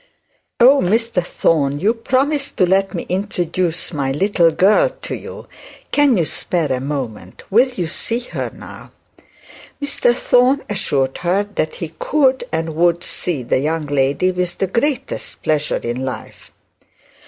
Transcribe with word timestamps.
'Oh, 0.59 0.81
Mr 0.81 1.23
Thorne, 1.23 1.79
you 1.79 1.93
promised 1.93 2.57
to 2.57 2.65
let 2.65 2.95
me 2.95 3.05
introduce 3.07 3.93
my 3.93 4.11
little 4.11 4.49
girl 4.49 4.89
to 5.03 5.13
you. 5.15 5.47
Can 5.91 6.17
you 6.17 6.25
spare 6.25 6.71
a 6.71 6.79
moment? 6.79 7.43
will 7.51 7.69
you 7.69 7.85
see 7.85 8.17
her 8.17 8.49
now?' 8.51 8.89
Mr 9.79 10.15
Thorne 10.15 10.63
assured 10.67 11.19
her 11.19 11.43
that 11.53 11.75
he 11.75 11.93
could, 11.99 12.45
and 12.51 12.73
would 12.75 13.03
see 13.03 13.43
the 13.43 13.59
young 13.59 13.85
lady 13.85 14.31
with 14.31 14.57
the 14.57 14.65
greatest 14.65 15.43
pleasure 15.43 15.77
in 15.83 16.03
life. 16.03 16.51